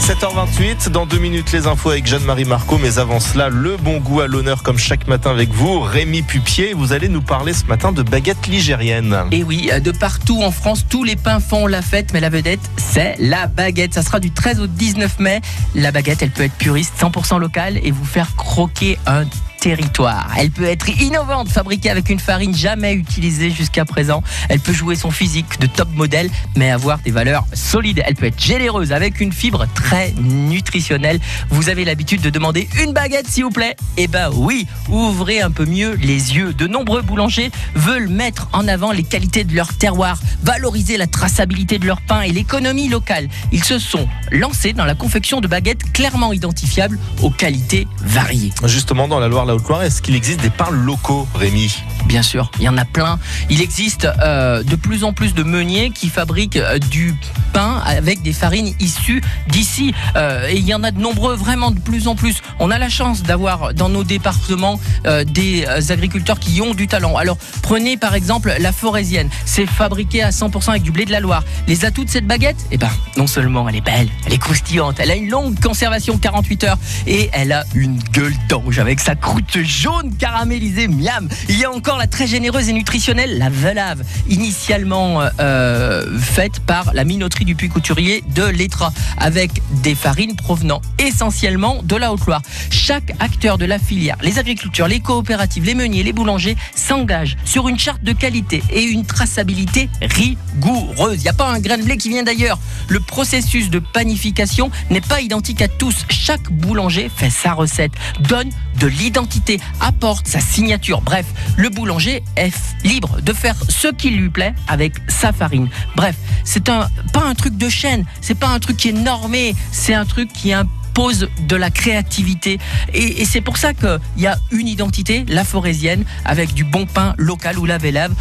7h28, 0.00 0.88
dans 0.90 1.06
deux 1.06 1.18
minutes 1.18 1.52
les 1.52 1.66
infos 1.66 1.90
avec 1.90 2.06
Jeanne-Marie 2.06 2.44
Marco, 2.44 2.78
mais 2.78 2.98
avant 2.98 3.20
cela, 3.20 3.48
le 3.48 3.76
bon 3.76 3.98
goût 3.98 4.20
à 4.20 4.26
l'honneur 4.26 4.62
comme 4.62 4.78
chaque 4.78 5.06
matin 5.06 5.30
avec 5.30 5.50
vous, 5.50 5.80
Rémi 5.80 6.22
Pupier, 6.22 6.72
vous 6.72 6.92
allez 6.92 7.08
nous 7.08 7.20
parler 7.20 7.52
ce 7.52 7.64
matin 7.66 7.92
de 7.92 8.02
baguettes 8.02 8.46
ligériennes. 8.46 9.16
Et 9.32 9.44
oui, 9.44 9.70
de 9.84 9.90
partout 9.90 10.42
en 10.42 10.50
France, 10.50 10.86
tous 10.88 11.04
les 11.04 11.16
pains 11.16 11.40
font 11.40 11.66
la 11.66 11.82
fête, 11.82 12.12
mais 12.12 12.20
la 12.20 12.30
vedette, 12.30 12.60
c'est 12.76 13.16
la 13.18 13.46
baguette. 13.46 13.94
Ça 13.94 14.02
sera 14.02 14.20
du 14.20 14.30
13 14.30 14.60
au 14.60 14.66
19 14.66 15.18
mai. 15.18 15.40
La 15.74 15.92
baguette, 15.92 16.22
elle 16.22 16.30
peut 16.30 16.44
être 16.44 16.56
puriste, 16.56 16.94
100% 16.98 17.38
locale 17.38 17.78
et 17.82 17.90
vous 17.90 18.04
faire 18.04 18.34
croquer 18.36 18.98
un 19.06 19.24
territoire. 19.60 20.30
Elle 20.36 20.50
peut 20.50 20.64
être 20.64 20.88
innovante, 20.88 21.48
fabriquée 21.48 21.90
avec 21.90 22.10
une 22.10 22.18
farine 22.18 22.54
jamais 22.54 22.94
utilisée 22.94 23.50
jusqu'à 23.50 23.84
présent. 23.84 24.22
Elle 24.48 24.60
peut 24.60 24.72
jouer 24.72 24.94
son 24.94 25.10
physique 25.10 25.60
de 25.60 25.66
top 25.66 25.88
modèle, 25.94 26.30
mais 26.56 26.70
avoir 26.70 26.98
des 26.98 27.10
valeurs 27.10 27.44
solides. 27.52 28.02
Elle 28.06 28.14
peut 28.14 28.26
être 28.26 28.40
généreuse 28.40 28.92
avec 28.92 29.20
une 29.20 29.32
fibre 29.32 29.66
très 29.74 30.12
nutritionnelle. 30.18 31.20
Vous 31.50 31.68
avez 31.68 31.84
l'habitude 31.84 32.20
de 32.20 32.30
demander 32.30 32.68
une 32.82 32.92
baguette, 32.92 33.28
s'il 33.28 33.44
vous 33.44 33.50
plaît? 33.50 33.76
Eh 33.96 34.06
ben 34.06 34.30
oui, 34.34 34.66
ouvrez 34.88 35.40
un 35.40 35.50
peu 35.50 35.66
mieux 35.66 35.94
les 35.94 36.36
yeux. 36.36 36.52
De 36.52 36.66
nombreux 36.66 37.02
boulangers 37.02 37.50
veulent 37.74 38.08
mettre 38.08 38.48
en 38.52 38.68
avant 38.68 38.92
les 38.92 39.02
qualités 39.02 39.44
de 39.44 39.54
leur 39.54 39.74
terroir, 39.74 40.18
valoriser 40.42 40.96
la 40.96 41.06
traçabilité 41.06 41.78
de 41.78 41.86
leur 41.86 42.00
pain 42.00 42.22
et 42.22 42.30
l'économie 42.30 42.88
locale. 42.88 43.28
Ils 43.52 43.64
se 43.64 43.78
sont 43.78 44.08
lancés 44.30 44.72
dans 44.72 44.84
la 44.84 44.94
confection 44.94 45.40
de 45.40 45.48
baguettes 45.48 45.92
clairement 45.92 46.32
identifiables 46.32 46.98
aux 47.22 47.30
qualités 47.30 47.88
variées. 47.98 48.52
Justement, 48.64 49.08
dans 49.08 49.18
la 49.18 49.28
Loire, 49.28 49.46
est-ce 49.80 50.02
qu'il 50.02 50.14
existe 50.14 50.40
des 50.40 50.50
pains 50.50 50.70
locaux, 50.70 51.26
Rémi? 51.34 51.74
Bien 52.08 52.22
sûr, 52.22 52.50
il 52.58 52.64
y 52.64 52.68
en 52.70 52.78
a 52.78 52.86
plein. 52.86 53.18
Il 53.50 53.60
existe 53.60 54.08
euh, 54.22 54.62
de 54.62 54.76
plus 54.76 55.04
en 55.04 55.12
plus 55.12 55.34
de 55.34 55.42
meuniers 55.42 55.90
qui 55.90 56.08
fabriquent 56.08 56.56
euh, 56.56 56.78
du 56.78 57.14
pain 57.52 57.82
avec 57.84 58.22
des 58.22 58.32
farines 58.32 58.72
issues 58.80 59.20
d'ici. 59.48 59.92
Euh, 60.16 60.48
et 60.48 60.56
il 60.56 60.64
y 60.64 60.72
en 60.72 60.82
a 60.84 60.90
de 60.90 60.98
nombreux, 60.98 61.36
vraiment 61.36 61.70
de 61.70 61.78
plus 61.78 62.08
en 62.08 62.14
plus. 62.14 62.36
On 62.60 62.70
a 62.70 62.78
la 62.78 62.88
chance 62.88 63.22
d'avoir 63.22 63.74
dans 63.74 63.90
nos 63.90 64.04
départements 64.04 64.80
des 65.26 65.66
agriculteurs 65.90 66.38
qui 66.38 66.62
ont 66.62 66.72
du 66.72 66.86
talent. 66.86 67.16
Alors 67.16 67.36
prenez 67.62 67.98
par 67.98 68.14
exemple 68.14 68.54
la 68.58 68.72
forésienne. 68.72 69.28
C'est 69.44 69.66
fabriqué 69.66 70.22
à 70.22 70.30
100% 70.30 70.70
avec 70.70 70.82
du 70.82 70.92
blé 70.92 71.04
de 71.04 71.12
la 71.12 71.20
Loire. 71.20 71.44
Les 71.66 71.84
atouts 71.84 72.04
de 72.04 72.10
cette 72.10 72.26
baguette 72.26 72.56
Eh 72.70 72.78
ben, 72.78 72.90
non 73.16 73.26
seulement 73.26 73.68
elle 73.68 73.76
est 73.76 73.80
belle, 73.82 74.08
elle 74.26 74.32
est 74.32 74.38
croustillante, 74.38 74.96
elle 74.98 75.10
a 75.10 75.16
une 75.16 75.28
longue 75.28 75.60
conservation 75.60 76.16
48 76.16 76.64
heures 76.64 76.78
et 77.06 77.28
elle 77.32 77.52
a 77.52 77.64
une 77.74 77.98
gueule 78.12 78.34
d'ange 78.48 78.78
avec 78.78 79.00
sa 79.00 79.14
croûte 79.14 79.58
jaune 79.62 80.14
caramélisée 80.16 80.88
miam. 80.88 81.28
Il 81.48 81.58
y 81.58 81.64
a 81.64 81.70
encore 81.70 81.97
la 81.98 82.06
très 82.06 82.28
généreuse 82.28 82.68
et 82.68 82.72
nutritionnelle, 82.72 83.38
la 83.38 83.50
velave, 83.50 84.04
initialement 84.28 85.20
euh, 85.40 86.18
faite 86.20 86.60
par 86.60 86.94
la 86.94 87.02
minoterie 87.02 87.44
du 87.44 87.56
Puy 87.56 87.68
Couturier 87.68 88.22
de 88.34 88.44
l'Etra, 88.44 88.92
avec 89.16 89.50
des 89.82 89.96
farines 89.96 90.36
provenant 90.36 90.80
essentiellement 90.98 91.82
de 91.82 91.96
la 91.96 92.12
Haute-Loire. 92.12 92.42
Chaque 92.70 93.14
acteur 93.18 93.58
de 93.58 93.64
la 93.64 93.80
filière, 93.80 94.16
les 94.22 94.38
agriculteurs, 94.38 94.86
les 94.86 95.00
coopératives, 95.00 95.64
les 95.64 95.74
meuniers, 95.74 96.04
les 96.04 96.12
boulangers, 96.12 96.56
s'engagent 96.76 97.36
sur 97.44 97.66
une 97.66 97.78
charte 97.78 98.04
de 98.04 98.12
qualité 98.12 98.62
et 98.70 98.82
une 98.82 99.04
traçabilité 99.04 99.90
rigoureuse. 100.00 101.16
Il 101.16 101.22
n'y 101.22 101.28
a 101.28 101.32
pas 101.32 101.48
un 101.48 101.58
grain 101.58 101.78
de 101.78 101.82
blé 101.82 101.96
qui 101.96 102.10
vient 102.10 102.22
d'ailleurs. 102.22 102.60
Le 102.88 103.00
processus 103.00 103.70
de 103.70 103.80
panification 103.80 104.70
n'est 104.90 105.00
pas 105.00 105.20
identique 105.20 105.62
à 105.62 105.68
tous. 105.68 106.06
Chaque 106.10 106.52
boulanger 106.52 107.10
fait 107.14 107.30
sa 107.30 107.54
recette, 107.54 107.92
donne 108.20 108.50
de 108.78 108.86
l'identité, 108.86 109.58
apporte 109.80 110.28
sa 110.28 110.38
signature. 110.38 111.00
Bref, 111.00 111.26
le 111.56 111.68
boulanger 111.70 111.87
est 112.36 112.52
libre 112.84 113.20
de 113.20 113.32
faire 113.32 113.56
ce 113.68 113.88
qui 113.88 114.10
lui 114.10 114.28
plaît 114.28 114.54
avec 114.68 114.94
sa 115.08 115.32
farine. 115.32 115.68
Bref, 115.96 116.16
c'est 116.44 116.68
un, 116.68 116.88
pas 117.12 117.24
un 117.24 117.34
truc 117.34 117.56
de 117.56 117.68
chaîne, 117.68 118.04
c'est 118.20 118.38
pas 118.38 118.48
un 118.48 118.58
truc 118.58 118.76
qui 118.76 118.90
est 118.90 118.92
normé, 118.92 119.54
c'est 119.72 119.94
un 119.94 120.04
truc 120.04 120.32
qui 120.32 120.52
impose 120.52 121.28
de 121.46 121.56
la 121.56 121.70
créativité. 121.70 122.58
Et, 122.92 123.24
c'est 123.24 123.40
pour 123.40 123.56
ça 123.56 123.74
qu'il 123.74 123.98
y 124.16 124.26
a 124.26 124.36
une 124.50 124.68
identité, 124.68 125.24
la 125.28 125.44
forésienne, 125.44 126.04
avec 126.24 126.54
du 126.54 126.64
bon 126.64 126.86
pain 126.86 127.14
local 127.18 127.58
ou 127.58 127.66
la 127.66 127.78
vélève. 127.78 128.12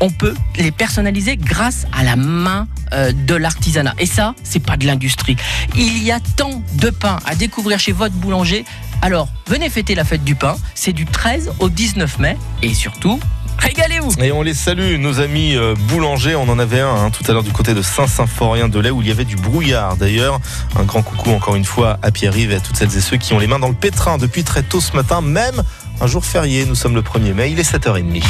On 0.00 0.10
peut 0.10 0.34
les 0.56 0.70
personnaliser 0.70 1.36
grâce 1.36 1.86
à 1.96 2.04
la 2.04 2.16
main 2.16 2.68
euh, 2.92 3.12
de 3.12 3.34
l'artisanat. 3.34 3.94
Et 3.98 4.06
ça, 4.06 4.34
c'est 4.42 4.60
pas 4.60 4.76
de 4.76 4.86
l'industrie. 4.86 5.36
Il 5.74 6.02
y 6.02 6.12
a 6.12 6.20
tant 6.36 6.62
de 6.74 6.90
pain 6.90 7.18
à 7.24 7.34
découvrir 7.34 7.78
chez 7.78 7.92
votre 7.92 8.14
boulanger. 8.14 8.64
Alors, 9.02 9.28
venez 9.46 9.70
fêter 9.70 9.94
la 9.94 10.04
fête 10.04 10.24
du 10.24 10.34
pain. 10.34 10.56
C'est 10.74 10.92
du 10.92 11.06
13 11.06 11.52
au 11.58 11.68
19 11.68 12.18
mai. 12.18 12.36
Et 12.62 12.74
surtout, 12.74 13.18
Régalez-vous 13.60 14.12
Et 14.22 14.32
on 14.32 14.42
les 14.42 14.54
salue, 14.54 14.96
nos 14.98 15.20
amis 15.20 15.54
euh, 15.54 15.74
boulangers. 15.88 16.34
On 16.34 16.48
en 16.48 16.58
avait 16.58 16.80
un 16.80 16.94
hein, 16.94 17.10
tout 17.10 17.22
à 17.28 17.32
l'heure 17.32 17.42
du 17.42 17.52
côté 17.52 17.74
de 17.74 17.82
Saint-Symphorien 17.82 18.68
de 18.68 18.78
lait 18.78 18.90
où 18.90 19.02
il 19.02 19.08
y 19.08 19.10
avait 19.10 19.26
du 19.26 19.36
brouillard. 19.36 19.96
D'ailleurs, 19.96 20.40
un 20.76 20.84
grand 20.84 21.02
coucou 21.02 21.30
encore 21.30 21.56
une 21.56 21.64
fois 21.64 21.98
à 22.02 22.10
Pierre-Yves 22.10 22.52
et 22.52 22.56
à 22.56 22.60
toutes 22.60 22.76
celles 22.76 22.96
et 22.96 23.00
ceux 23.00 23.18
qui 23.18 23.34
ont 23.34 23.38
les 23.38 23.46
mains 23.46 23.58
dans 23.58 23.68
le 23.68 23.74
pétrin 23.74 24.16
depuis 24.16 24.44
très 24.44 24.62
tôt 24.62 24.80
ce 24.80 24.96
matin, 24.96 25.20
même 25.20 25.62
un 26.00 26.06
jour 26.06 26.24
férié. 26.24 26.64
Nous 26.64 26.74
sommes 26.74 26.94
le 26.94 27.02
1er 27.02 27.34
mai, 27.34 27.50
il 27.50 27.60
est 27.60 27.70
7h30. 27.70 28.22